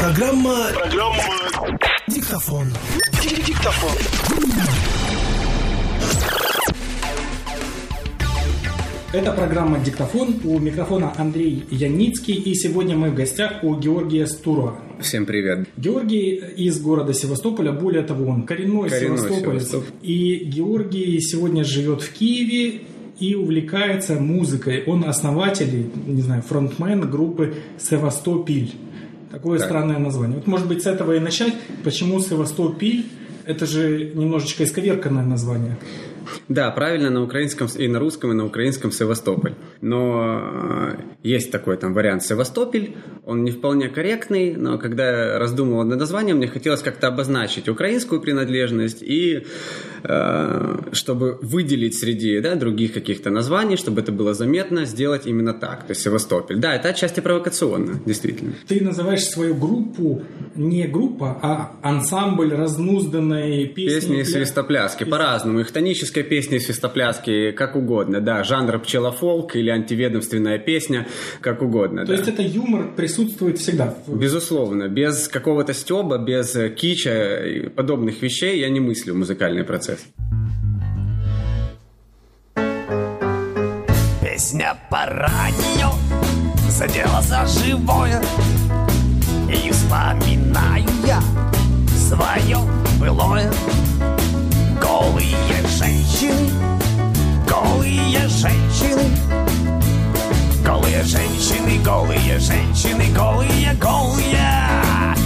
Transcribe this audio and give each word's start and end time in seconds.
Программа... 0.00 0.54
Программа... 0.74 1.78
Диктофон. 2.06 2.66
Диктофон. 3.20 3.90
Это 9.12 9.32
программа 9.32 9.80
«Диктофон». 9.80 10.36
У 10.44 10.60
микрофона 10.60 11.12
Андрей 11.16 11.64
Яницкий. 11.70 12.34
И 12.34 12.54
сегодня 12.54 12.96
мы 12.96 13.10
в 13.10 13.16
гостях 13.16 13.64
у 13.64 13.74
Георгия 13.74 14.28
Стура. 14.28 14.76
Всем 15.00 15.26
привет. 15.26 15.68
Георгий 15.76 16.36
из 16.56 16.80
города 16.80 17.12
Севастополя. 17.12 17.72
Более 17.72 18.04
того, 18.04 18.30
он 18.30 18.44
коренной, 18.44 18.88
Коренной 18.88 19.18
севастополец. 19.18 19.68
Севастополь. 19.68 19.98
И 20.02 20.44
Георгий 20.44 21.20
сегодня 21.20 21.64
живет 21.64 22.02
в 22.02 22.12
Киеве 22.12 22.82
и 23.18 23.34
увлекается 23.34 24.14
музыкой. 24.14 24.84
Он 24.86 25.04
основатель, 25.04 25.90
не 26.06 26.22
знаю, 26.22 26.42
фронтмен 26.42 27.10
группы 27.10 27.56
«Севастопиль». 27.78 28.76
Такое 29.30 29.58
Так. 29.58 29.68
странное 29.68 29.98
название. 29.98 30.36
Вот, 30.36 30.46
может 30.46 30.68
быть, 30.68 30.82
с 30.82 30.86
этого 30.86 31.12
и 31.12 31.20
начать. 31.20 31.54
Почему 31.84 32.20
«Севастопиль»? 32.20 33.06
Это 33.44 33.64
же 33.64 34.12
немножечко 34.14 34.64
исковерканное 34.64 35.24
название. 35.24 35.78
Да, 36.48 36.70
правильно, 36.70 37.10
на 37.10 37.22
украинском 37.22 37.66
и 37.76 37.88
на 37.88 37.98
русском, 37.98 38.32
и 38.32 38.34
на 38.34 38.44
украинском 38.44 38.92
Севастополь. 38.92 39.54
Но 39.80 40.40
э, 40.42 40.96
есть 41.22 41.50
такой 41.50 41.76
там 41.78 41.94
вариант 41.94 42.22
Севастополь, 42.22 42.96
он 43.24 43.44
не 43.44 43.50
вполне 43.50 43.88
корректный, 43.88 44.54
но 44.54 44.78
когда 44.78 45.32
я 45.32 45.38
раздумывал 45.38 45.84
над 45.84 45.98
названием, 45.98 46.36
мне 46.38 46.46
хотелось 46.46 46.82
как-то 46.82 47.08
обозначить 47.08 47.68
украинскую 47.68 48.20
принадлежность 48.20 49.02
и 49.02 49.46
чтобы 50.02 51.38
выделить 51.42 51.98
среди 51.98 52.40
да, 52.40 52.54
других 52.54 52.92
каких-то 52.92 53.30
названий, 53.30 53.76
чтобы 53.76 54.00
это 54.00 54.12
было 54.12 54.34
заметно, 54.34 54.84
сделать 54.84 55.26
именно 55.26 55.54
так, 55.54 55.86
то 55.86 55.90
есть 55.90 56.02
Севастополь. 56.02 56.58
Да, 56.58 56.74
это 56.74 56.88
отчасти 56.88 57.20
провокационно, 57.20 58.00
действительно. 58.06 58.52
Ты 58.66 58.82
называешь 58.82 59.24
свою 59.24 59.54
группу 59.54 60.22
не 60.58 60.86
группа, 60.86 61.38
а 61.42 61.72
ансамбль 61.82 62.52
разнузданной 62.54 63.66
песни. 63.66 63.94
Песни 63.94 64.16
и 64.18 64.20
пля- 64.22 64.24
свистопляски, 64.24 65.04
по-разному. 65.04 65.60
Их 65.60 65.70
тоническая 65.70 66.24
песня 66.24 66.56
и 66.56 66.60
свистопляски, 66.60 67.52
как 67.52 67.76
угодно, 67.76 68.20
да. 68.20 68.42
Жанр 68.44 68.78
пчелофолк 68.80 69.56
или 69.56 69.70
антиведомственная 69.70 70.58
песня, 70.58 71.06
как 71.40 71.62
угодно, 71.62 72.02
То 72.02 72.08
да. 72.08 72.14
есть 72.14 72.28
это 72.28 72.42
юмор 72.42 72.88
присутствует 72.96 73.58
всегда. 73.58 73.94
Безусловно, 74.06 74.88
без 74.88 75.28
какого-то 75.28 75.72
стеба, 75.72 76.18
без 76.18 76.54
э, 76.56 76.68
кича 76.70 77.44
и 77.46 77.68
подобных 77.68 78.20
вещей 78.22 78.60
я 78.60 78.68
не 78.68 78.80
мыслю 78.80 79.14
музыкальный 79.14 79.64
процесс. 79.64 80.04
Песня 84.22 84.76
по 84.90 85.04
радио 85.06 85.90
задела 86.68 87.20
за 87.22 87.44
живое 87.46 88.20
былое 93.08 93.50
Голые 94.80 95.36
женщины, 95.78 96.50
голые 97.48 98.28
женщины 98.28 99.16
Голые 100.62 101.02
женщины, 101.04 101.82
голые 101.82 102.38
женщины, 102.38 103.04
голые, 103.14 103.74
голые 103.80 104.84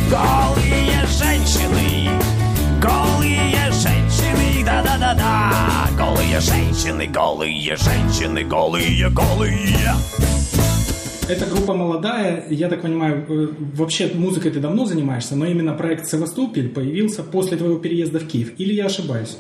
Голые 0.09 1.07
женщины, 1.19 2.11
голые 2.81 3.73
женщины, 3.73 4.65
да-да-да-да 4.65 5.89
Голые 5.99 6.41
женщины, 6.41 7.07
голые 7.07 7.77
женщины, 7.77 8.45
голые, 8.45 9.11
голые 9.11 9.93
Эта 11.29 11.47
группа 11.47 11.73
молодая, 11.75 12.45
я 12.51 12.69
так 12.69 12.83
понимаю, 12.83 13.25
э, 13.29 13.49
вообще 13.77 14.11
музыкой 14.13 14.51
ты 14.51 14.59
давно 14.59 14.87
занимаешься, 14.87 15.37
но 15.37 15.47
именно 15.47 15.73
проект 15.73 16.09
«Севастополь» 16.09 16.69
появился 16.69 17.23
после 17.23 17.57
твоего 17.57 17.79
переезда 17.79 18.19
в 18.19 18.27
Киев. 18.27 18.53
Или 18.59 18.75
я 18.75 18.87
ошибаюсь? 18.87 19.37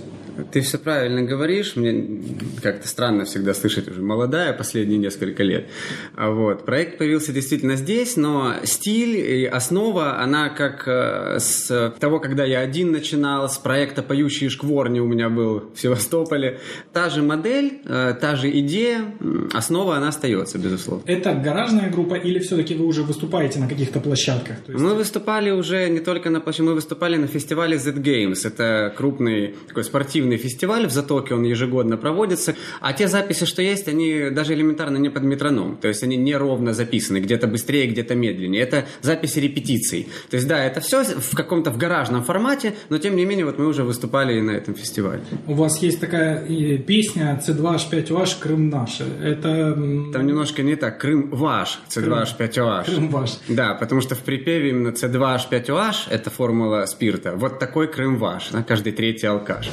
Ты 0.53 0.61
все 0.61 0.79
правильно 0.79 1.23
говоришь. 1.23 1.77
Мне 1.77 2.21
как-то 2.63 2.89
странно 2.89 3.25
всегда 3.25 3.55
слышать 3.55 3.89
уже 3.89 4.03
молодая 4.03 4.53
последние 4.53 4.99
несколько 4.99 5.43
лет. 5.43 5.69
А 6.17 6.31
Вот. 6.31 6.65
Проект 6.65 6.99
появился 6.99 7.33
действительно 7.33 7.77
здесь, 7.77 8.17
но 8.17 8.55
стиль 8.65 9.17
и 9.17 9.45
основа, 9.45 10.21
она 10.21 10.49
как 10.49 10.87
э, 10.87 11.39
с 11.39 11.95
того, 12.01 12.21
когда 12.21 12.45
я 12.45 12.61
один 12.61 12.93
начинал, 12.93 13.49
с 13.49 13.59
проекта 13.59 14.03
«Поющие 14.03 14.51
шкворни» 14.51 15.01
у 15.01 15.07
меня 15.07 15.29
был 15.29 15.71
в 15.75 15.81
Севастополе. 15.81 16.61
Та 16.93 17.11
же 17.11 17.23
модель, 17.23 17.81
э, 17.85 18.15
та 18.21 18.37
же 18.37 18.51
идея, 18.59 19.15
основа, 19.53 19.97
она 19.97 20.09
остается, 20.09 20.59
безусловно. 20.59 21.03
Это 21.07 21.35
гаражная 21.35 21.91
группа 21.91 22.15
или 22.15 22.39
все-таки 22.39 22.75
вы 22.75 22.87
уже 22.87 23.03
выступаете 23.03 23.59
на 23.59 23.69
каких-то 23.69 24.01
площадках? 24.01 24.61
То 24.61 24.73
есть 24.73 24.85
Мы 24.85 24.95
выступали 24.95 25.51
уже 25.51 25.89
не 25.89 26.01
только 26.01 26.31
на 26.31 26.41
площади, 26.41 26.63
мы 26.63 26.75
выступали 26.75 27.17
на 27.17 27.27
фестивале 27.27 27.79
Z 27.79 27.93
Games. 27.93 28.47
Это 28.47 28.93
крупный 28.97 29.55
такой 29.69 29.85
спортивный 29.85 30.22
фестиваль 30.37 30.87
в 30.87 30.93
Затоке, 30.93 31.35
он 31.35 31.45
ежегодно 31.45 31.97
проводится. 31.97 32.55
А 32.81 32.93
те 32.93 33.09
записи, 33.09 33.45
что 33.45 33.63
есть, 33.63 33.89
они 33.89 34.31
даже 34.31 34.55
элементарно 34.55 34.97
не 34.97 35.09
под 35.09 35.23
метроном. 35.23 35.77
То 35.77 35.89
есть 35.89 36.03
они 36.03 36.17
неровно 36.17 36.73
записаны, 36.73 37.19
где-то 37.19 37.47
быстрее, 37.47 37.87
где-то 37.87 38.15
медленнее. 38.15 38.63
Это 38.63 38.87
записи 39.01 39.39
репетиций. 39.39 40.09
То 40.31 40.37
есть 40.37 40.49
да, 40.49 40.65
это 40.65 40.81
все 40.81 41.05
в 41.05 41.35
каком-то 41.37 41.71
в 41.71 41.79
гаражном 41.79 42.23
формате, 42.23 42.75
но 42.89 42.99
тем 42.99 43.17
не 43.17 43.25
менее 43.25 43.45
вот 43.45 43.59
мы 43.59 43.67
уже 43.67 43.85
выступали 43.85 44.39
и 44.39 44.41
на 44.41 44.53
этом 44.53 44.75
фестивале. 44.75 45.23
У 45.47 45.55
вас 45.55 45.79
есть 45.83 46.01
такая 46.01 46.45
э, 46.47 46.79
песня 46.79 47.41
C2H5OH 47.47 48.41
«Крым 48.41 48.69
наш». 48.69 49.01
Это 49.01 49.75
Там 49.75 50.27
немножко 50.27 50.63
не 50.63 50.77
так. 50.77 51.01
Крым 51.01 51.31
ваш, 51.31 51.81
C2H5OH. 51.89 52.85
Крым 52.85 53.09
ваш. 53.09 53.39
Да, 53.49 53.75
потому 53.75 54.01
что 54.01 54.15
в 54.15 54.21
припеве 54.21 54.71
именно 54.71 54.89
C2H5OH 54.89 56.11
это 56.11 56.31
формула 56.31 56.87
спирта. 56.87 57.33
Вот 57.37 57.59
такой 57.59 57.89
Крым 57.89 58.19
ваш, 58.19 58.51
на 58.53 58.63
каждый 58.63 58.93
третий 58.93 59.27
алкаш. 59.27 59.71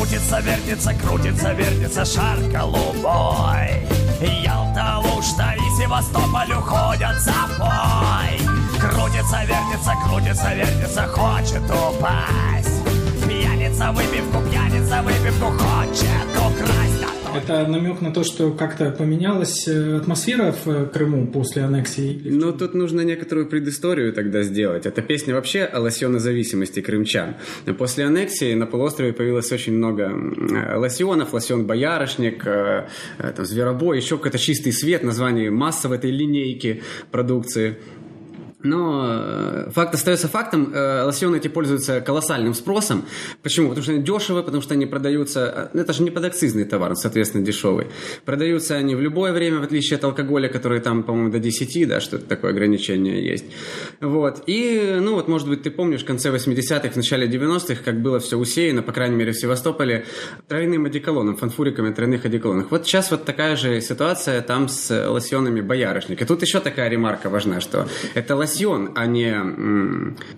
Крутится, 0.00 0.40
вертится, 0.40 0.94
крутится, 0.94 1.52
вертится 1.52 2.04
шар 2.06 2.38
голубой. 2.50 3.86
Ялта, 4.42 4.96
Лушта 4.96 5.54
и 5.54 5.78
Севастополь 5.78 6.54
уходят 6.54 7.20
за 7.20 7.34
бой. 7.58 8.40
Крутится, 8.80 9.44
вертится, 9.44 9.92
крутится, 10.02 10.54
вертится, 10.54 11.06
хочет 11.06 11.62
упасть. 11.64 12.82
Пьяница, 13.28 13.92
выпивку, 13.92 14.40
пьяница, 14.50 15.02
выпивку 15.02 15.50
хочет 15.50 16.29
Это 17.34 17.66
намек 17.66 18.00
на 18.00 18.12
то, 18.12 18.24
что 18.24 18.50
как-то 18.50 18.90
поменялась 18.90 19.68
э, 19.68 19.96
атмосфера 19.96 20.52
в 20.52 20.66
э, 20.68 20.86
Крыму 20.86 21.28
после 21.28 21.62
аннексии? 21.62 22.20
Ну, 22.24 22.52
тут 22.52 22.74
нужно 22.74 23.02
некоторую 23.02 23.46
предысторию 23.46 24.12
тогда 24.12 24.42
сделать. 24.42 24.84
Эта 24.84 25.00
песня 25.00 25.34
вообще 25.34 25.62
о 25.62 25.80
лосьонозависимости 25.80 26.80
крымчан. 26.80 27.36
После 27.78 28.04
аннексии 28.04 28.54
на 28.54 28.66
полуострове 28.66 29.12
появилось 29.12 29.52
очень 29.52 29.74
много 29.74 30.10
э, 30.10 30.76
лосьонов, 30.76 31.32
лосьон 31.32 31.66
боярышник, 31.66 32.44
там, 32.44 33.44
зверобой, 33.44 33.98
еще 33.98 34.16
какой-то 34.16 34.38
чистый 34.38 34.72
свет, 34.72 35.04
название 35.04 35.50
массовой 35.50 35.98
этой 35.98 36.10
линейки 36.10 36.82
продукции. 37.10 37.78
Но 38.62 39.06
э, 39.08 39.70
факт 39.70 39.94
остается 39.94 40.28
фактом. 40.28 40.70
Э, 40.74 41.04
Лосьоны 41.04 41.36
эти 41.36 41.48
пользуются 41.48 42.00
колоссальным 42.00 42.52
спросом. 42.54 43.06
Почему? 43.42 43.68
Потому 43.68 43.82
что 43.82 43.92
они 43.92 44.02
дешевые, 44.02 44.44
потому 44.44 44.62
что 44.62 44.74
они 44.74 44.84
продаются... 44.86 45.70
э, 45.72 45.78
Это 45.78 45.92
же 45.94 46.02
не 46.02 46.10
подакцизный 46.10 46.64
товар, 46.64 46.94
соответственно, 46.94 47.44
дешевый. 47.44 47.86
Продаются 48.26 48.74
они 48.76 48.94
в 48.94 49.00
любое 49.00 49.32
время, 49.32 49.60
в 49.60 49.62
отличие 49.62 49.96
от 49.96 50.04
алкоголя, 50.04 50.48
который 50.48 50.80
там, 50.80 51.02
по-моему, 51.02 51.30
до 51.30 51.38
10, 51.38 51.88
да, 51.88 52.00
что-то 52.00 52.26
такое 52.26 52.50
ограничение 52.50 53.24
есть. 53.26 53.46
Вот. 54.00 54.42
И, 54.46 54.98
ну 55.00 55.14
вот, 55.14 55.26
может 55.28 55.48
быть, 55.48 55.62
ты 55.62 55.70
помнишь, 55.70 56.02
в 56.02 56.04
конце 56.04 56.28
80-х, 56.30 56.90
в 56.90 56.96
начале 56.96 57.26
90-х, 57.26 57.82
как 57.82 58.02
было 58.02 58.18
все 58.20 58.36
усеяно, 58.36 58.82
по 58.82 58.92
крайней 58.92 59.16
мере, 59.16 59.32
в 59.32 59.38
Севастополе, 59.40 60.04
тройным 60.48 60.84
одеколоном, 60.84 61.36
фанфуриками 61.36 61.94
тройных 61.94 62.26
одеколонах. 62.26 62.70
Вот 62.70 62.86
сейчас 62.86 63.10
вот 63.10 63.24
такая 63.24 63.56
же 63.56 63.80
ситуация 63.80 64.42
там 64.42 64.68
с 64.68 65.08
лосьонами 65.08 65.62
боярышник. 65.62 66.20
И 66.20 66.24
тут 66.26 66.42
еще 66.42 66.60
такая 66.60 66.90
ремарка 66.90 67.30
важна, 67.30 67.60
что 67.60 67.88
это 68.14 68.36
лосьон, 68.36 68.49
а 68.94 69.06
не, 69.06 69.34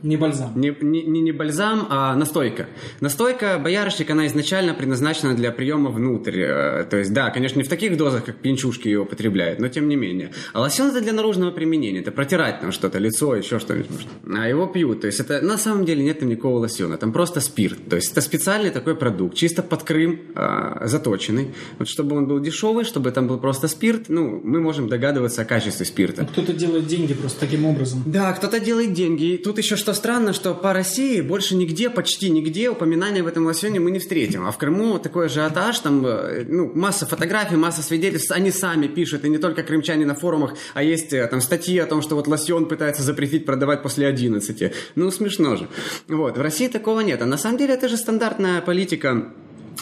не 0.02 0.16
бальзам? 0.16 0.52
не, 0.54 0.74
не, 0.80 1.20
не- 1.20 1.32
бальзам, 1.32 1.86
а 1.88 2.14
настойка. 2.14 2.66
Настойка 3.00 3.58
боярышник, 3.62 4.10
она 4.10 4.26
изначально 4.26 4.74
предназначена 4.74 5.34
для 5.34 5.50
приема 5.50 5.90
внутрь. 5.90 6.40
Э, 6.40 6.84
То 6.84 6.98
есть, 6.98 7.12
да, 7.12 7.30
конечно, 7.30 7.58
не 7.58 7.64
в 7.64 7.68
таких 7.68 7.96
дозах, 7.96 8.24
как 8.24 8.36
пьянчушки 8.36 8.88
ее 8.88 9.00
употребляют, 9.00 9.60
но 9.60 9.68
тем 9.68 9.88
не 9.88 9.96
менее. 9.96 10.30
А 10.52 10.60
лосьон 10.60 10.88
это 10.90 11.00
для 11.00 11.12
наружного 11.12 11.50
применения. 11.50 12.00
Это 12.00 12.12
протирать 12.12 12.60
там 12.60 12.72
что-то, 12.72 12.98
лицо, 12.98 13.34
еще 13.34 13.58
что-нибудь. 13.58 14.06
А 14.36 14.48
его 14.48 14.66
пьют. 14.66 15.00
То 15.00 15.06
есть, 15.06 15.20
это 15.20 15.40
на 15.40 15.58
самом 15.58 15.84
деле 15.84 16.04
нет 16.04 16.20
там 16.20 16.28
никакого 16.28 16.58
лосьона. 16.58 16.96
Там 16.98 17.12
просто 17.12 17.40
спирт. 17.40 17.88
То 17.88 17.96
есть, 17.96 18.12
это 18.12 18.20
специальный 18.20 18.70
такой 18.70 18.94
продукт, 18.94 19.34
чисто 19.36 19.62
под 19.62 19.82
Крым 19.84 20.20
а, 20.34 20.86
заточенный. 20.86 21.54
Вот 21.78 21.88
чтобы 21.88 22.16
он 22.16 22.26
был 22.26 22.40
дешевый, 22.40 22.84
чтобы 22.84 23.10
там 23.10 23.26
был 23.26 23.38
просто 23.38 23.68
спирт, 23.68 24.08
ну, 24.08 24.40
мы 24.44 24.60
можем 24.60 24.88
догадываться 24.88 25.42
о 25.42 25.44
качестве 25.44 25.86
спирта. 25.86 26.22
Ну, 26.22 26.28
Кто-то 26.28 26.52
делает 26.52 26.86
деньги 26.86 27.14
просто 27.14 27.40
таким 27.40 27.64
образом. 27.64 28.01
Да, 28.06 28.32
кто-то 28.32 28.60
делает 28.60 28.92
деньги. 28.92 29.34
И 29.34 29.36
тут 29.36 29.58
еще 29.58 29.76
что 29.76 29.94
странно, 29.94 30.32
что 30.32 30.54
по 30.54 30.72
России 30.72 31.20
больше 31.20 31.54
нигде, 31.54 31.90
почти 31.90 32.30
нигде 32.30 32.70
упоминания 32.70 33.22
в 33.22 33.26
этом 33.26 33.46
лосьоне 33.46 33.80
мы 33.80 33.90
не 33.90 33.98
встретим. 33.98 34.46
А 34.46 34.50
в 34.50 34.58
Крыму 34.58 34.98
такой 34.98 35.26
ажиотаж, 35.26 35.78
там 35.78 36.04
э, 36.06 36.44
ну, 36.48 36.70
масса 36.74 37.06
фотографий, 37.06 37.56
масса 37.56 37.82
свидетельств. 37.82 38.30
Они 38.32 38.50
сами 38.50 38.86
пишут, 38.86 39.24
и 39.24 39.28
не 39.28 39.38
только 39.38 39.62
крымчане 39.62 40.06
на 40.06 40.14
форумах, 40.14 40.54
а 40.74 40.82
есть 40.82 41.12
э, 41.12 41.26
там 41.26 41.40
статьи 41.40 41.78
о 41.78 41.86
том, 41.86 42.02
что 42.02 42.16
вот 42.16 42.26
лосьон 42.26 42.66
пытается 42.66 43.02
запретить 43.02 43.46
продавать 43.46 43.82
после 43.82 44.06
11. 44.06 44.72
Ну, 44.94 45.10
смешно 45.10 45.56
же. 45.56 45.68
Вот. 46.08 46.36
В 46.36 46.40
России 46.40 46.68
такого 46.68 47.00
нет. 47.00 47.22
А 47.22 47.26
на 47.26 47.36
самом 47.36 47.58
деле 47.58 47.74
это 47.74 47.88
же 47.88 47.96
стандартная 47.96 48.60
политика 48.60 49.32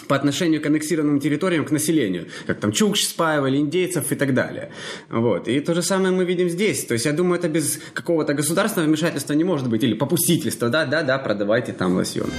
по 0.09 0.17
отношению 0.17 0.61
к 0.61 0.67
аннексированным 0.67 1.21
территориям, 1.21 1.65
к 1.65 1.71
населению, 1.71 2.27
как 2.47 2.61
там 2.61 2.73
Чукч 2.73 3.05
спаивали, 3.07 3.59
индейцев 3.59 4.13
и 4.13 4.15
так 4.15 4.35
далее. 4.35 4.71
Вот. 5.09 5.49
И 5.49 5.61
то 5.61 5.75
же 5.75 5.83
самое 5.83 6.13
мы 6.13 6.25
видим 6.25 6.49
здесь. 6.49 6.85
То 6.85 6.95
есть 6.95 7.07
я 7.07 7.13
думаю, 7.13 7.39
это 7.39 7.49
без 7.49 7.81
какого-то 7.95 8.35
государственного 8.35 8.89
вмешательства 8.89 9.35
не 9.35 9.45
может 9.45 9.69
быть, 9.69 9.83
или 9.83 9.95
попустительства, 9.95 10.69
да, 10.69 10.85
да, 10.85 11.03
да, 11.03 11.19
продавайте 11.19 11.73
там 11.73 11.97
лосьон. 11.97 12.31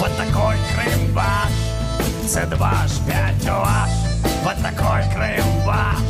вот 0.00 0.10
такой 0.16 0.56
Крым 0.74 1.14
ваш, 1.14 1.50
вот 4.44 4.54
такой 4.62 5.02
Крым 5.14 5.64
ваш. 5.66 6.09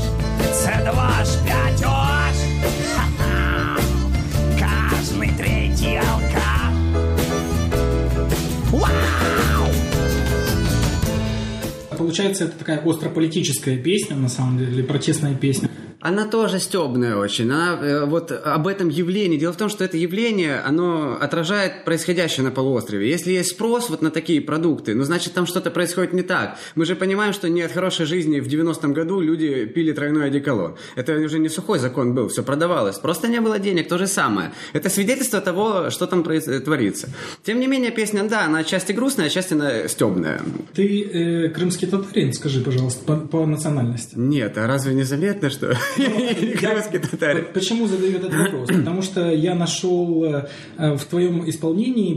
Получается, 12.20 12.44
это 12.44 12.58
такая 12.58 12.82
острополитическая 12.84 13.78
песня, 13.78 14.14
на 14.14 14.28
самом 14.28 14.58
деле, 14.58 14.84
протестная 14.84 15.34
песня. 15.34 15.70
Она 16.00 16.26
тоже 16.26 16.58
стебная 16.60 17.16
очень. 17.16 17.44
Она 17.44 17.78
э, 17.80 18.04
вот 18.06 18.32
об 18.32 18.66
этом 18.66 18.88
явлении. 18.88 19.36
Дело 19.36 19.52
в 19.52 19.56
том, 19.56 19.68
что 19.68 19.84
это 19.84 19.98
явление, 19.98 20.60
оно 20.60 21.18
отражает 21.20 21.84
происходящее 21.84 22.44
на 22.44 22.50
полуострове. 22.50 23.08
Если 23.08 23.32
есть 23.32 23.50
спрос 23.50 23.90
вот 23.90 24.00
на 24.00 24.10
такие 24.10 24.40
продукты, 24.40 24.94
ну, 24.94 25.04
значит, 25.04 25.34
там 25.34 25.46
что-то 25.46 25.70
происходит 25.70 26.14
не 26.14 26.22
так. 26.22 26.56
Мы 26.74 26.86
же 26.86 26.96
понимаем, 26.96 27.34
что 27.34 27.50
не 27.50 27.60
от 27.60 27.72
хорошей 27.72 28.06
жизни 28.06 28.40
в 28.40 28.48
90-м 28.48 28.94
году 28.94 29.20
люди 29.20 29.66
пили 29.66 29.92
тройной 29.92 30.28
одеколон. 30.28 30.76
Это 30.96 31.12
уже 31.16 31.38
не 31.38 31.50
сухой 31.50 31.78
закон 31.78 32.14
был, 32.14 32.28
все 32.28 32.42
продавалось. 32.42 32.98
Просто 32.98 33.28
не 33.28 33.40
было 33.40 33.58
денег, 33.58 33.86
то 33.88 33.98
же 33.98 34.06
самое. 34.06 34.52
Это 34.72 34.88
свидетельство 34.88 35.42
того, 35.42 35.90
что 35.90 36.06
там 36.06 36.22
творится. 36.22 37.10
Тем 37.44 37.60
не 37.60 37.66
менее, 37.66 37.90
песня, 37.90 38.26
да, 38.26 38.46
она 38.46 38.60
отчасти 38.60 38.92
грустная, 38.92 39.26
отчасти 39.26 39.52
она 39.52 39.86
стебная. 39.86 40.40
Ты 40.72 41.02
э, 41.02 41.48
крымский 41.50 41.88
татарин, 41.88 42.32
скажи, 42.32 42.62
пожалуйста, 42.62 43.04
по, 43.04 43.16
по 43.16 43.44
национальности. 43.44 44.14
Нет, 44.16 44.56
а 44.56 44.66
разве 44.66 44.94
не 44.94 45.02
заметно, 45.02 45.50
что 45.50 45.76
Крымский 45.96 46.98
татарин. 46.98 47.46
Почему 47.52 47.86
задаю 47.86 48.16
этот 48.16 48.34
вопрос? 48.34 48.68
Потому 48.68 49.02
что 49.02 49.30
я 49.30 49.54
нашел 49.54 50.24
э, 50.24 50.46
в 50.78 51.04
твоем 51.04 51.48
исполнении 51.48 52.14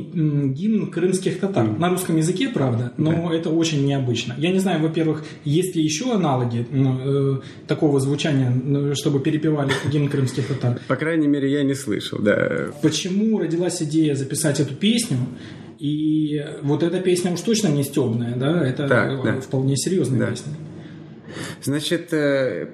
гимн 0.53 0.91
крымских 0.91 1.39
татар. 1.39 1.67
На 1.67 1.89
русском 1.89 2.17
языке, 2.17 2.49
правда, 2.49 2.93
но 2.97 3.33
это 3.33 3.49
очень 3.49 3.85
необычно. 3.85 4.35
Я 4.37 4.51
не 4.51 4.59
знаю, 4.59 4.81
во-первых, 4.81 5.23
есть 5.43 5.75
ли 5.75 5.83
еще 5.83 6.13
аналоги 6.13 6.65
э, 6.69 7.39
такого 7.67 7.99
звучания, 7.99 8.93
чтобы 8.95 9.19
перепевали 9.19 9.71
гимн 9.91 10.09
крымских 10.09 10.47
татар? 10.47 10.79
По 10.87 10.95
крайней 10.95 11.27
мере, 11.27 11.51
я 11.51 11.63
не 11.63 11.73
слышал, 11.73 12.19
да. 12.19 12.71
Почему 12.81 13.39
родилась 13.39 13.81
идея 13.81 14.15
записать 14.15 14.59
эту 14.59 14.75
песню? 14.75 15.17
И 15.79 16.41
вот 16.61 16.81
эта 16.83 16.99
песня 16.99 17.33
уж 17.33 17.41
точно 17.41 17.67
не 17.67 17.83
стебная, 17.83 18.35
да? 18.35 18.65
Это 18.65 18.87
так, 18.87 19.23
да. 19.23 19.41
вполне 19.41 19.75
серьезная 19.75 20.19
да. 20.19 20.27
песня. 20.27 20.53
Значит, 21.61 22.13
э, 22.13 22.69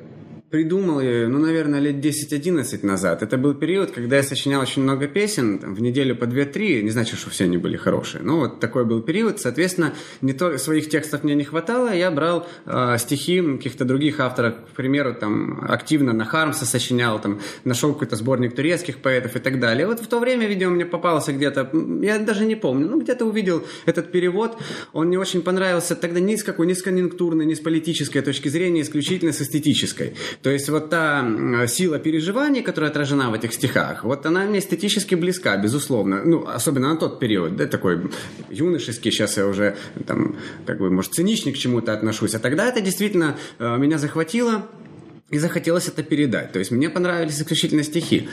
придумал 0.49 0.99
ее, 0.99 1.27
ну, 1.27 1.39
наверное, 1.39 1.79
лет 1.79 2.03
10-11 2.03 2.85
назад. 2.85 3.21
Это 3.21 3.37
был 3.37 3.53
период, 3.53 3.91
когда 3.91 4.17
я 4.17 4.23
сочинял 4.23 4.61
очень 4.61 4.81
много 4.81 5.07
песен, 5.07 5.59
там, 5.59 5.75
в 5.75 5.81
неделю 5.81 6.15
по 6.15 6.25
2-3, 6.25 6.81
не 6.81 6.89
значит, 6.89 7.19
что 7.19 7.29
все 7.29 7.43
они 7.43 7.57
были 7.57 7.77
хорошие. 7.77 8.23
Но 8.23 8.39
вот 8.39 8.59
такой 8.59 8.85
был 8.85 9.01
период, 9.01 9.39
соответственно, 9.39 9.93
не 10.21 10.33
то, 10.33 10.57
своих 10.57 10.89
текстов 10.89 11.23
мне 11.23 11.35
не 11.35 11.43
хватало, 11.43 11.93
я 11.93 12.09
брал 12.09 12.47
э, 12.65 12.95
стихи 12.97 13.41
каких-то 13.41 13.85
других 13.85 14.19
авторов, 14.19 14.55
к 14.71 14.75
примеру, 14.75 15.13
там, 15.13 15.65
активно 15.69 16.13
на 16.13 16.25
Хармса 16.25 16.65
сочинял, 16.65 17.21
там, 17.21 17.39
нашел 17.63 17.93
какой-то 17.93 18.15
сборник 18.15 18.55
турецких 18.55 18.97
поэтов 18.97 19.35
и 19.35 19.39
так 19.39 19.59
далее. 19.59 19.85
Вот 19.85 19.99
в 19.99 20.07
то 20.07 20.19
время, 20.19 20.47
видимо, 20.47 20.71
мне 20.71 20.85
попался 20.85 21.31
где-то, 21.31 21.69
я 22.01 22.17
даже 22.17 22.45
не 22.45 22.55
помню, 22.55 22.87
ну, 22.89 22.99
где-то 22.99 23.25
увидел 23.25 23.63
этот 23.85 24.11
перевод, 24.11 24.57
он 24.93 25.07
мне 25.07 25.19
очень 25.19 25.43
понравился 25.43 25.95
тогда 25.95 26.19
ни 26.19 26.35
с 26.35 26.43
какой, 26.43 26.65
ни 26.65 26.73
с 26.73 26.81
конъюнктурной, 26.81 27.45
ни 27.45 27.53
с 27.53 27.59
политической 27.59 28.21
точки 28.21 28.47
зрения, 28.47 28.81
исключительно 28.81 29.31
с 29.31 29.41
эстетической. 29.41 30.15
То 30.41 30.49
есть 30.49 30.69
вот 30.69 30.89
та 30.89 31.25
сила 31.67 31.99
переживаний, 31.99 32.61
которая 32.61 32.91
отражена 32.91 33.29
в 33.29 33.33
этих 33.33 33.53
стихах, 33.53 34.05
вот 34.05 34.25
она 34.25 34.45
мне 34.45 34.59
эстетически 34.59 35.15
близка, 35.15 35.57
безусловно. 35.57 36.23
Ну, 36.23 36.47
особенно 36.47 36.89
на 36.93 36.95
тот 36.95 37.19
период, 37.19 37.57
да, 37.57 37.65
такой 37.65 38.09
юношеский, 38.49 39.11
сейчас 39.11 39.37
я 39.37 39.47
уже 39.47 39.75
там, 40.07 40.37
как 40.65 40.79
бы, 40.79 40.89
может, 40.89 41.13
циничник 41.13 41.55
к 41.55 41.57
чему-то 41.57 41.93
отношусь. 41.93 42.35
А 42.35 42.39
тогда 42.39 42.67
это 42.67 42.79
действительно 42.79 43.35
э, 43.59 43.77
меня 43.77 43.97
захватило, 43.97 44.65
и 45.29 45.37
захотелось 45.37 45.87
это 45.87 46.03
передать. 46.03 46.51
То 46.51 46.59
есть 46.59 46.71
мне 46.71 46.89
понравились 46.89 47.39
исключительно 47.39 47.83
стихи. 47.83 48.27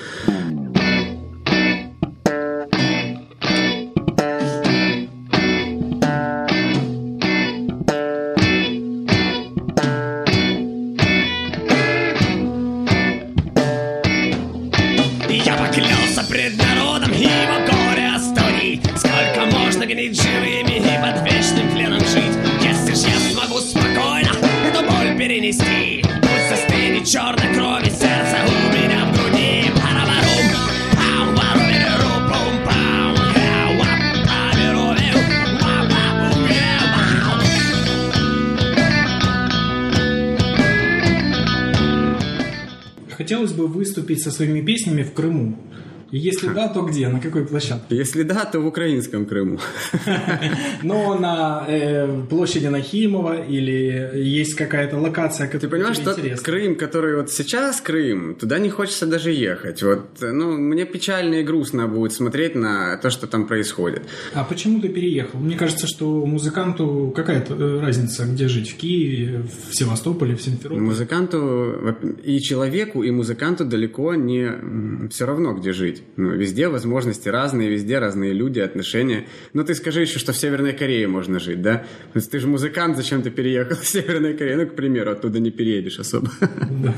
Выступить 43.66 44.22
со 44.22 44.30
своими 44.30 44.60
песнями 44.60 45.02
в 45.02 45.12
Крыму. 45.12 45.56
И 46.16 46.18
если 46.18 46.48
да, 46.48 46.68
то 46.68 46.82
где? 46.82 47.08
На 47.08 47.20
какой 47.20 47.44
площадке? 47.44 47.96
Если 47.96 48.22
да, 48.22 48.44
то 48.44 48.60
в 48.60 48.66
украинском 48.66 49.26
Крыму. 49.26 49.58
Но 50.82 51.18
на 51.18 51.64
э, 51.68 52.22
площади 52.30 52.66
Нахимова 52.68 53.42
или 53.42 54.12
есть 54.14 54.54
какая-то 54.54 54.98
локация, 54.98 55.46
которая 55.46 55.60
Ты 55.60 55.68
понимаешь, 55.68 55.96
что 55.96 56.42
Крым, 56.42 56.76
который 56.76 57.16
вот 57.16 57.30
сейчас 57.30 57.80
Крым, 57.80 58.34
туда 58.34 58.58
не 58.58 58.70
хочется 58.70 59.06
даже 59.06 59.30
ехать. 59.30 59.82
Вот, 59.82 60.06
ну, 60.20 60.56
мне 60.56 60.84
печально 60.84 61.34
и 61.36 61.42
грустно 61.42 61.88
будет 61.88 62.12
смотреть 62.12 62.54
на 62.54 62.96
то, 62.96 63.10
что 63.10 63.26
там 63.26 63.46
происходит. 63.46 64.02
А 64.32 64.44
почему 64.44 64.80
ты 64.80 64.88
переехал? 64.88 65.38
Мне 65.38 65.56
кажется, 65.56 65.86
что 65.86 66.24
музыканту 66.24 67.12
какая-то 67.14 67.54
э, 67.54 67.80
разница, 67.80 68.24
где 68.24 68.48
жить? 68.48 68.70
В 68.70 68.76
Киеве, 68.76 69.42
в 69.70 69.74
Севастополе, 69.74 70.34
в 70.34 70.42
Симферополе? 70.42 70.80
Музыканту 70.80 71.96
и 72.24 72.40
человеку, 72.40 73.02
и 73.02 73.10
музыканту 73.10 73.64
далеко 73.64 74.14
не 74.14 75.08
все 75.10 75.26
равно, 75.26 75.52
где 75.52 75.72
жить 75.72 75.96
жить. 75.96 76.05
Ну, 76.16 76.30
везде 76.30 76.68
возможности 76.68 77.28
разные, 77.28 77.68
везде 77.68 77.98
разные 77.98 78.32
люди, 78.32 78.60
отношения. 78.60 79.26
Ну, 79.52 79.64
ты 79.64 79.74
скажи 79.74 80.02
еще, 80.02 80.18
что 80.18 80.32
в 80.32 80.36
Северной 80.36 80.72
Корее 80.72 81.08
можно 81.08 81.38
жить, 81.38 81.60
да? 81.60 81.84
Ты 82.14 82.38
же 82.38 82.46
музыкант, 82.46 82.96
зачем 82.96 83.22
ты 83.22 83.30
переехал 83.30 83.76
в 83.80 83.86
Северную 83.86 84.36
Корею? 84.36 84.58
Ну, 84.58 84.66
к 84.66 84.74
примеру, 84.74 85.12
оттуда 85.12 85.40
не 85.40 85.50
переедешь 85.50 85.98
особо. 85.98 86.30
Да. 86.40 86.94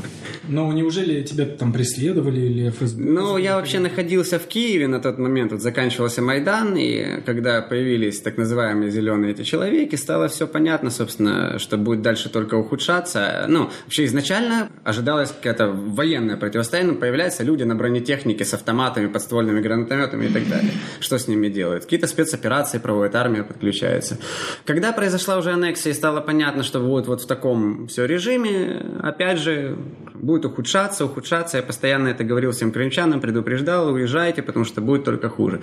Но 0.49 0.73
неужели 0.73 1.23
тебя 1.23 1.47
там 1.47 1.73
преследовали 1.73 2.41
или 2.41 2.71
ФСБ? 2.71 3.03
Ну, 3.03 3.37
я 3.39 3.57
вообще 3.57 3.79
находился 3.79 4.39
в 4.39 4.47
Киеве 4.47 4.89
на 4.89 5.01
тот 5.01 5.19
момент, 5.19 5.53
вот 5.53 5.63
заканчивался 5.63 6.23
Майдан, 6.23 6.77
и 6.77 7.21
когда 7.23 7.61
появились 7.61 8.21
так 8.21 8.37
называемые 8.37 8.91
зеленые 8.91 9.33
эти 9.33 9.43
человеки, 9.43 9.97
стало 9.97 10.29
все 10.29 10.47
понятно, 10.47 10.91
собственно, 10.91 11.59
что 11.59 11.77
будет 11.77 12.03
дальше 12.03 12.29
только 12.29 12.55
ухудшаться. 12.55 13.47
Ну, 13.49 13.71
вообще 13.85 14.05
изначально 14.05 14.69
ожидалось 14.85 15.31
какое-то 15.31 15.69
военное 15.69 16.37
противостояние, 16.37 16.95
появляются 16.95 17.45
люди 17.45 17.65
на 17.65 17.75
бронетехнике 17.75 18.45
с 18.45 18.55
автоматом 18.55 18.88
автоматами, 18.89 19.07
подствольными 19.13 19.61
гранатометами 19.61 20.27
и 20.27 20.33
так 20.33 20.49
далее. 20.49 20.73
Что 21.01 21.19
с 21.19 21.29
ними 21.29 21.49
делают? 21.49 21.85
Какие-то 21.85 22.07
спецоперации 22.07 22.79
проводят, 22.79 23.15
армия 23.15 23.43
подключается. 23.43 24.19
Когда 24.65 24.93
произошла 24.93 25.37
уже 25.39 25.53
аннексия 25.53 25.93
и 25.93 25.95
стало 25.95 26.21
понятно, 26.21 26.63
что 26.63 26.81
будет 26.81 27.07
вот 27.07 27.23
в 27.23 27.27
таком 27.27 27.87
все 27.87 28.07
режиме, 28.07 28.83
опять 29.03 29.39
же, 29.39 29.77
будет 30.15 30.45
ухудшаться, 30.45 31.05
ухудшаться. 31.05 31.59
Я 31.59 31.63
постоянно 31.63 32.09
это 32.09 32.25
говорил 32.25 32.51
всем 32.51 32.73
крымчанам, 32.73 33.21
предупреждал, 33.21 33.93
уезжайте, 33.93 34.43
потому 34.43 34.65
что 34.65 34.81
будет 34.81 35.05
только 35.05 35.29
хуже. 35.29 35.61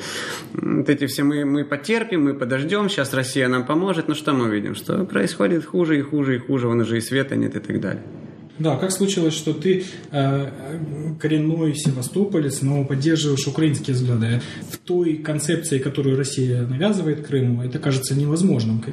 Вот 0.54 0.90
эти 0.90 1.06
все 1.08 1.24
мы, 1.24 1.46
мы 1.46 1.66
потерпим, 1.66 2.24
мы 2.24 2.34
подождем, 2.34 2.90
сейчас 2.90 3.14
Россия 3.14 3.48
нам 3.48 3.66
поможет. 3.66 4.08
Но 4.08 4.16
что 4.16 4.34
мы 4.34 4.50
видим? 4.50 4.76
Что 4.76 5.06
происходит 5.06 5.66
хуже 5.66 5.98
и 5.98 6.02
хуже 6.02 6.36
и 6.36 6.40
хуже, 6.40 6.68
вон 6.68 6.82
уже 6.82 6.98
и 6.98 7.02
света 7.02 7.36
нет 7.36 7.56
и 7.56 7.60
так 7.60 7.80
далее. 7.82 8.04
Да, 8.58 8.78
как 8.78 8.92
случилось, 8.92 9.34
что 9.34 9.54
ты 9.54 9.84
э, 10.12 10.48
коренной 11.20 11.76
севастополец, 11.76 12.62
но 12.62 12.86
поддерживаешь 12.86 13.46
украинские 13.48 13.96
взгляды? 13.96 14.42
В 14.72 14.78
той 14.78 15.18
концепции, 15.18 15.80
которую 15.80 16.18
Россия 16.18 16.62
навязывает 16.62 17.28
Крыму, 17.28 17.64
это 17.64 17.80
кажется 17.80 18.16
невозможным. 18.16 18.84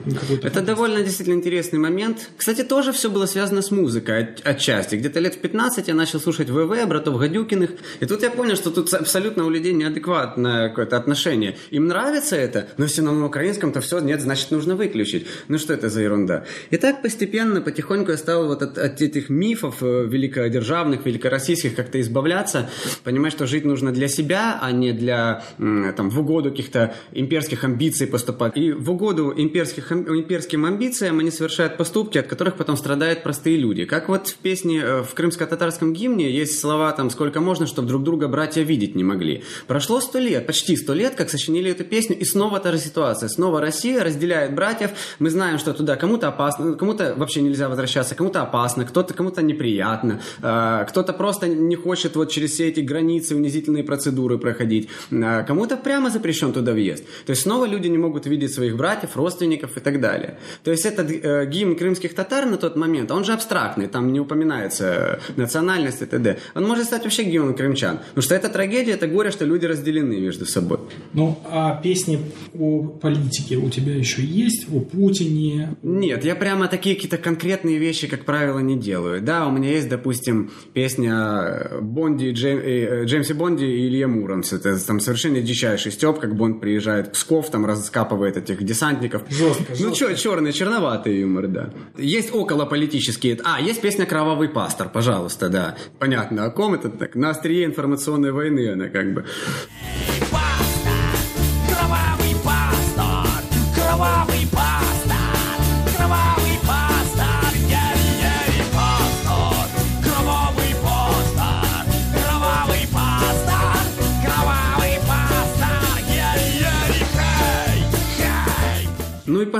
Это 0.42 0.62
довольно 0.62 1.02
действительно 1.02 1.36
интересный 1.36 1.78
момент. 1.78 2.30
Кстати, 2.36 2.64
тоже 2.64 2.92
все 2.92 3.08
было 3.08 3.26
связано 3.26 3.62
с 3.62 3.70
музыкой 3.70 4.24
от, 4.24 4.40
отчасти. 4.44 4.96
Где-то 4.96 5.20
лет 5.20 5.34
в 5.34 5.38
15 5.38 5.86
я 5.86 5.94
начал 5.94 6.18
слушать 6.18 6.50
ВВ, 6.50 6.88
братов 6.88 7.18
Гадюкиных, 7.18 7.70
и 8.00 8.06
тут 8.06 8.22
я 8.22 8.30
понял, 8.30 8.56
что 8.56 8.70
тут 8.70 8.92
абсолютно 8.92 9.44
у 9.44 9.50
людей 9.50 9.72
неадекватное 9.72 10.70
какое-то 10.70 10.96
отношение. 10.96 11.56
Им 11.70 11.86
нравится 11.86 12.34
это, 12.34 12.68
но 12.78 12.86
все 12.86 13.02
на 13.02 13.24
украинском-то 13.24 13.80
все 13.80 14.00
нет, 14.00 14.20
значит, 14.20 14.50
нужно 14.50 14.74
выключить. 14.74 15.26
Ну 15.46 15.58
что 15.58 15.72
это 15.72 15.88
за 15.88 16.00
ерунда? 16.00 16.44
И 16.70 16.76
так 16.78 17.00
постепенно, 17.00 17.60
потихоньку 17.60 18.10
я 18.10 18.16
стал 18.16 18.48
вот 18.48 18.62
от, 18.62 18.78
от 18.78 19.00
этих 19.00 19.28
мифов 19.28 19.51
э, 19.82 20.06
великодержавных, 20.06 21.04
великороссийских 21.06 21.74
как-то 21.74 22.00
избавляться, 22.00 22.70
понимать, 23.04 23.32
что 23.32 23.46
жить 23.46 23.64
нужно 23.64 23.92
для 23.92 24.08
себя, 24.08 24.58
а 24.60 24.72
не 24.72 24.92
для, 24.92 25.44
там, 25.58 26.10
в 26.10 26.20
угоду 26.20 26.50
каких-то 26.50 26.94
имперских 27.12 27.64
амбиций 27.64 28.06
поступать. 28.06 28.56
И 28.56 28.72
в 28.72 28.90
угоду 28.90 29.32
имперских, 29.36 29.92
имперским 29.92 30.64
амбициям 30.64 31.18
они 31.18 31.30
совершают 31.30 31.76
поступки, 31.76 32.18
от 32.18 32.26
которых 32.26 32.56
потом 32.56 32.76
страдают 32.76 33.22
простые 33.22 33.56
люди. 33.56 33.84
Как 33.84 34.08
вот 34.08 34.28
в 34.28 34.36
песне, 34.36 34.80
э, 34.80 35.02
в 35.02 35.14
крымско-татарском 35.14 35.92
гимне 35.92 36.30
есть 36.30 36.58
слова 36.60 36.92
там 36.92 37.10
«Сколько 37.10 37.40
можно, 37.40 37.66
чтобы 37.66 37.88
друг 37.88 38.02
друга 38.02 38.28
братья 38.28 38.62
видеть 38.62 38.94
не 38.94 39.04
могли». 39.04 39.44
Прошло 39.66 40.00
сто 40.00 40.18
лет, 40.18 40.46
почти 40.46 40.76
сто 40.76 40.94
лет, 40.94 41.14
как 41.14 41.30
сочинили 41.30 41.70
эту 41.70 41.84
песню, 41.84 42.18
и 42.18 42.24
снова 42.24 42.60
та 42.60 42.72
же 42.72 42.78
ситуация. 42.78 43.28
Снова 43.28 43.60
Россия 43.60 44.02
разделяет 44.02 44.54
братьев. 44.54 44.90
Мы 45.18 45.30
знаем, 45.30 45.58
что 45.58 45.72
туда 45.72 45.96
кому-то 45.96 46.28
опасно, 46.28 46.74
кому-то 46.74 47.14
вообще 47.16 47.42
нельзя 47.42 47.68
возвращаться, 47.68 48.14
кому-то 48.14 48.42
опасно, 48.42 48.84
кто-то 48.84 49.14
кому-то 49.14 49.41
неприятно, 49.42 50.20
э, 50.42 50.84
кто-то 50.88 51.12
просто 51.12 51.48
не 51.48 51.76
хочет 51.76 52.16
вот 52.16 52.30
через 52.30 52.52
все 52.52 52.68
эти 52.68 52.80
границы, 52.80 53.36
унизительные 53.36 53.84
процедуры 53.84 54.38
проходить, 54.38 54.88
э, 55.10 55.44
кому-то 55.46 55.76
прямо 55.76 56.10
запрещен 56.10 56.52
туда 56.52 56.72
въезд. 56.72 57.04
То 57.26 57.30
есть 57.30 57.42
снова 57.42 57.66
люди 57.66 57.88
не 57.88 57.98
могут 57.98 58.26
видеть 58.26 58.52
своих 58.54 58.76
братьев, 58.76 59.16
родственников 59.16 59.76
и 59.76 59.80
так 59.80 60.00
далее. 60.00 60.38
То 60.64 60.70
есть 60.70 60.86
этот 60.86 61.10
э, 61.10 61.46
гимн 61.46 61.76
крымских 61.76 62.14
татар 62.14 62.46
на 62.46 62.56
тот 62.56 62.76
момент, 62.76 63.10
он 63.10 63.24
же 63.24 63.32
абстрактный, 63.32 63.86
там 63.86 64.12
не 64.12 64.20
упоминается 64.20 65.20
национальность 65.36 66.02
и 66.02 66.06
т.д. 66.06 66.38
Он 66.54 66.64
может 66.64 66.86
стать 66.86 67.04
вообще 67.04 67.24
гимном 67.24 67.54
крымчан. 67.54 67.98
Потому 68.08 68.22
что 68.22 68.34
это 68.34 68.48
трагедия, 68.48 68.92
это 68.92 69.06
горе, 69.06 69.30
что 69.30 69.44
люди 69.44 69.66
разделены 69.66 70.20
между 70.20 70.46
собой. 70.46 70.78
Ну, 71.12 71.38
а 71.50 71.80
песни 71.82 72.18
о 72.54 72.82
политике 72.84 73.56
у 73.56 73.68
тебя 73.70 73.94
еще 73.94 74.22
есть? 74.22 74.66
О 74.72 74.80
Путине? 74.80 75.76
Нет, 75.82 76.24
я 76.24 76.34
прямо 76.34 76.68
такие 76.68 76.94
какие-то 76.94 77.18
конкретные 77.18 77.78
вещи, 77.78 78.06
как 78.06 78.24
правило, 78.24 78.58
не 78.58 78.76
делаю. 78.76 79.20
Да, 79.22 79.31
у 79.46 79.50
меня 79.50 79.70
есть, 79.70 79.88
допустим, 79.88 80.50
песня 80.74 81.78
Бонди, 81.80 82.30
Джейм, 82.32 82.58
э, 82.58 83.04
Джеймси 83.04 83.32
Бонди 83.32 83.64
и 83.64 83.88
Илья 83.88 84.08
Муромц. 84.08 84.52
Это 84.52 84.78
там 84.86 85.00
совершенно 85.00 85.40
дичайший 85.40 85.92
степ, 85.92 86.18
как 86.18 86.34
Бонд 86.36 86.60
приезжает 86.60 87.08
в 87.08 87.10
Псков, 87.12 87.50
там 87.50 87.66
раскапывает 87.66 88.36
этих 88.36 88.62
десантников. 88.62 89.22
Жестко, 89.30 89.74
Ну 89.78 89.94
что, 89.94 90.14
черный, 90.14 90.52
черноватый 90.52 91.20
юмор, 91.20 91.48
да. 91.48 91.70
Есть 91.96 92.34
околополитические. 92.34 93.38
А, 93.44 93.60
есть 93.60 93.80
песня 93.80 94.06
«Кровавый 94.06 94.48
пастор», 94.48 94.88
пожалуйста, 94.88 95.48
да. 95.48 95.76
Понятно, 95.98 96.44
о 96.44 96.50
ком 96.50 96.74
это 96.74 96.88
так? 96.90 97.14
На 97.14 97.30
острие 97.30 97.64
информационной 97.64 98.32
войны 98.32 98.70
она 98.72 98.88
как 98.88 99.14
бы. 99.14 99.24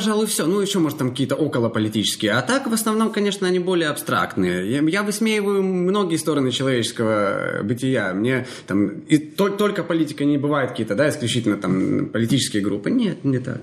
Пожалуй, 0.02 0.26
все. 0.26 0.46
Ну, 0.46 0.60
еще, 0.60 0.80
может, 0.80 0.98
там 0.98 1.10
какие-то 1.10 1.36
околополитические. 1.36 2.32
А 2.32 2.42
так, 2.42 2.66
в 2.66 2.72
основном, 2.72 3.12
конечно, 3.12 3.46
они 3.46 3.60
более 3.60 3.88
абстрактные. 3.88 4.82
Я, 4.88 5.02
высмеиваю 5.04 5.62
многие 5.62 6.16
стороны 6.16 6.50
человеческого 6.50 7.60
бытия. 7.62 8.12
Мне 8.12 8.46
там 8.66 8.88
и 9.08 9.16
то- 9.18 9.48
только 9.50 9.84
политика 9.84 10.24
не 10.24 10.38
бывает 10.38 10.70
какие-то, 10.70 10.96
да, 10.96 11.08
исключительно 11.08 11.56
там 11.56 12.06
политические 12.06 12.62
группы. 12.64 12.90
Нет, 12.90 13.24
не 13.24 13.38
так. 13.38 13.60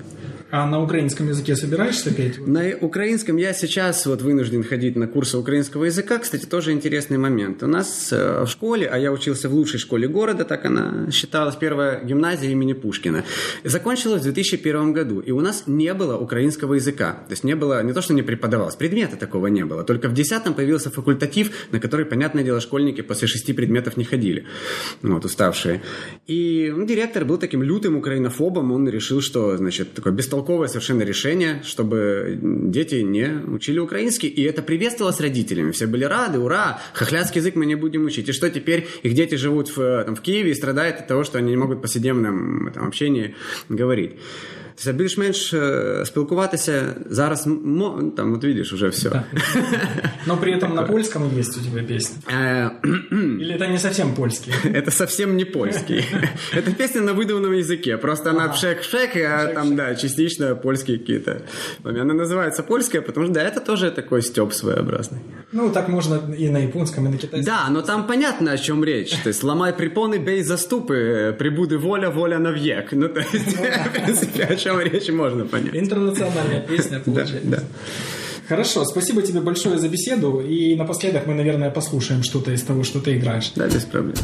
А 0.51 0.65
на 0.65 0.81
украинском 0.81 1.27
языке 1.27 1.55
собираешься 1.55 2.11
петь? 2.11 2.39
На 2.39 2.71
украинском 2.81 3.37
я 3.37 3.53
сейчас 3.53 4.07
вот 4.07 4.23
вынужден 4.23 4.63
ходить 4.63 4.95
на 4.95 5.07
курсы 5.07 5.37
украинского 5.37 5.85
языка. 5.85 6.17
Кстати, 6.17 6.45
тоже 6.45 6.71
интересный 6.71 7.19
момент. 7.19 7.61
У 7.61 7.67
нас 7.67 8.11
э, 8.11 8.45
в 8.45 8.47
школе, 8.47 8.87
а 8.87 8.97
я 8.97 9.11
учился 9.11 9.47
в 9.47 9.53
лучшей 9.53 9.79
школе 9.79 10.07
города, 10.07 10.45
так 10.45 10.65
она 10.65 11.11
считалась, 11.11 11.55
первая 11.55 12.03
гимназия 12.03 12.49
имени 12.49 12.73
Пушкина, 12.73 13.25
закончилась 13.63 14.21
в 14.21 14.23
2001 14.23 14.91
году. 14.91 15.19
И 15.19 15.29
у 15.29 15.39
нас 15.39 15.65
не 15.67 15.93
было 15.93 16.17
украинского 16.17 16.73
языка. 16.73 17.11
То 17.27 17.33
есть 17.33 17.43
не 17.43 17.55
было, 17.55 17.83
не 17.83 17.93
то, 17.93 18.01
что 18.01 18.15
не 18.15 18.23
преподавалось, 18.23 18.75
предмета 18.75 19.17
такого 19.17 19.47
не 19.47 19.65
было. 19.65 19.83
Только 19.83 20.09
в 20.09 20.15
10 20.15 20.55
появился 20.55 20.89
факультатив, 20.89 21.51
на 21.71 21.79
который, 21.79 22.07
понятное 22.07 22.43
дело, 22.43 22.59
школьники 22.59 23.01
после 23.01 23.27
шести 23.27 23.53
предметов 23.53 23.97
не 23.97 24.03
ходили. 24.03 24.45
Вот, 25.03 25.25
уставшие. 25.25 25.83
И 26.25 26.73
ну, 26.75 26.87
директор 26.87 27.23
был 27.23 27.37
таким 27.37 27.61
лютым 27.61 27.97
украинофобом. 27.97 28.71
Он 28.71 28.89
решил, 28.89 29.21
что, 29.21 29.55
значит, 29.55 29.93
такое 29.93 30.11
бестолковое 30.39 30.67
совершенно 30.69 31.03
решение, 31.03 31.61
чтобы 31.63 32.39
дети 32.41 32.95
не 32.95 33.41
учили 33.47 33.79
украинский. 33.79 34.29
И 34.29 34.43
это 34.43 34.61
приветствовалось 34.61 35.19
родителями. 35.19 35.71
Все 35.71 35.85
были 35.85 36.05
рады, 36.05 36.39
ура, 36.39 36.81
хохлядский 36.93 37.39
язык 37.41 37.55
мы 37.55 37.65
не 37.65 37.75
будем 37.75 38.05
учить. 38.05 38.29
И 38.29 38.31
что 38.31 38.49
теперь 38.49 38.87
их 39.03 39.13
дети 39.13 39.35
живут 39.35 39.75
в, 39.75 40.03
там, 40.05 40.15
в 40.15 40.21
Киеве 40.21 40.51
и 40.51 40.53
страдают 40.53 41.01
от 41.01 41.07
того, 41.07 41.23
что 41.23 41.37
они 41.39 41.51
не 41.51 41.57
могут 41.57 41.79
в 41.79 41.81
повседневном 41.81 42.71
там, 42.73 42.87
общении 42.87 43.35
говорить. 43.67 44.11
Це 44.79 44.93
більш-менш 44.93 45.53
спілкуватися 46.05 46.95
зараз 47.09 47.43
там, 48.17 48.33
от 48.33 48.43
видиш, 48.43 48.73
уже 48.73 48.87
все. 48.87 49.23
Но 50.25 50.37
при 50.37 50.53
этом 50.53 50.75
на 50.75 50.83
польском 50.83 51.23
есть 51.39 51.57
у 51.57 51.61
тебя 51.61 51.83
песня. 51.83 52.17
Э, 52.27 52.69
Или 53.41 53.55
это 53.55 53.67
не 53.67 53.77
совсем 53.77 54.13
польский? 54.13 54.53
Это 54.73 54.91
совсем 54.91 55.37
не 55.37 55.45
польский. 55.45 56.05
Это 56.53 56.71
песня 56.71 57.01
на 57.01 57.13
выдуманном 57.13 57.53
языке. 57.53 57.97
Просто 57.97 58.29
она 58.29 58.47
пшек-пшек, 58.47 59.15
а 59.15 59.47
там, 59.53 59.75
да, 59.75 59.95
частично 59.95 60.55
польские 60.55 60.99
какие-то. 60.99 61.41
Она 61.83 62.13
называется 62.13 62.63
польская, 62.63 63.01
потому 63.01 63.25
что, 63.25 63.35
да, 63.35 63.43
это 63.43 63.59
тоже 63.59 63.91
такой 63.91 64.21
степ 64.21 64.53
своеобразный. 64.53 65.19
Ну, 65.51 65.71
так 65.71 65.89
можно 65.89 66.21
и 66.37 66.49
на 66.49 66.59
японском, 66.59 67.07
и 67.07 67.09
на 67.09 67.17
китайском. 67.17 67.53
Да, 67.53 67.69
но 67.69 67.81
там 67.81 68.05
понятно, 68.07 68.51
о 68.51 68.57
чем 68.57 68.83
речь. 68.83 69.15
То 69.23 69.29
есть, 69.29 69.43
ломай 69.43 69.73
препоны, 69.73 70.19
бей 70.19 70.43
заступы, 70.43 71.35
прибуды 71.39 71.77
воля, 71.77 72.09
воля 72.09 72.39
навек. 72.39 72.91
Ну, 72.91 73.09
то 73.09 73.19
есть, 73.19 73.57
в 73.57 73.91
принципе, 73.91 74.43
о 74.43 74.55
чем 74.55 74.68
речь 74.77 75.09
можно 75.09 75.45
понять. 75.45 75.75
Интернациональная 75.75 76.61
песня 76.61 76.99
Да, 77.05 77.11
получается. 77.21 77.49
да. 77.49 77.63
Хорошо, 78.47 78.83
спасибо 78.85 79.21
тебе 79.21 79.41
большое 79.41 79.77
за 79.79 79.89
беседу. 79.89 80.39
И 80.41 80.75
напоследок 80.75 81.27
мы, 81.27 81.33
наверное, 81.35 81.69
послушаем 81.71 82.23
что-то 82.23 82.51
из 82.51 82.61
того, 82.63 82.83
что 82.83 82.99
ты 82.99 83.15
играешь. 83.17 83.51
Да, 83.55 83.67
без 83.67 83.85
проблем. 83.85 84.15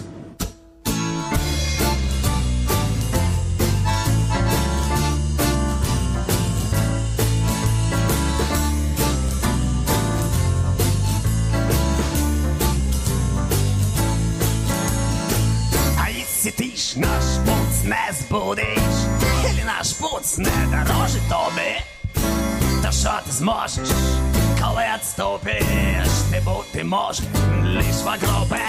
ти 26.84 26.84
бути 26.84 26.84
може 26.84 27.22
лиш 27.64 27.96
в 28.04 28.18
гробе, 28.20 28.60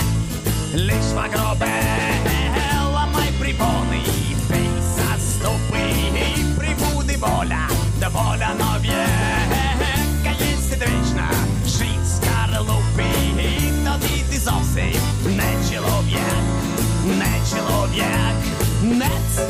лиш 0.74 1.06
в 1.14 1.20
гробе, 1.34 1.72
ламай 2.94 3.28
припони, 3.40 4.02
бей 4.50 4.70
заступи, 4.96 5.80
і 6.16 6.44
прибуде 6.60 7.18
воля, 7.18 7.68
да 8.00 8.10
воля 8.10 8.50
нов'єка, 8.60 10.32
єсть 10.40 10.72
вічна, 10.82 11.30
жить 11.66 12.08
скарлупи, 12.16 13.04
і 13.40 13.72
тоді 13.86 14.24
ти 14.32 14.40
зовсім 14.40 15.02
не 15.26 15.76
чоловік, 15.76 16.44
не 17.06 17.40
чоловік, 17.52 18.36
не, 18.84 19.10
ц- 19.36 19.48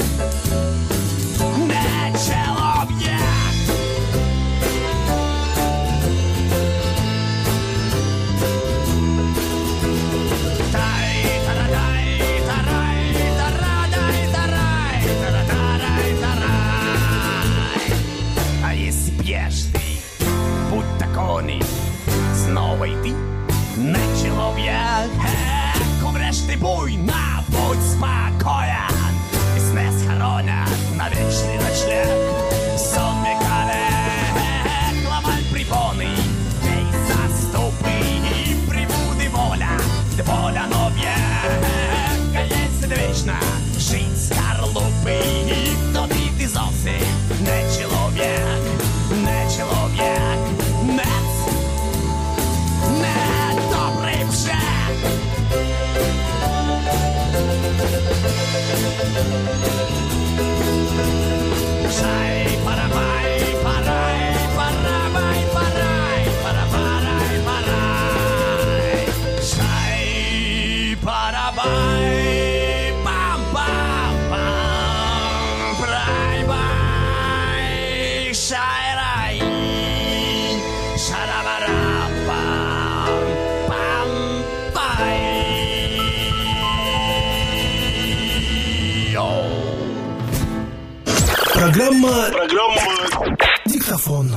Программа... 92.07 92.31
Программа... 92.31 93.37
Диктофон. 93.67 94.31